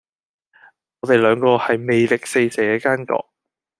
[1.01, 3.29] 我地兩個係魅力四射既奸角